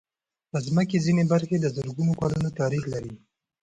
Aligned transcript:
د 0.51 0.53
مځکې 0.75 0.97
ځینې 1.05 1.23
برخې 1.31 1.55
د 1.59 1.65
زرګونو 1.75 2.13
کلونو 2.19 2.49
تاریخ 2.59 2.83
لري. 2.93 3.13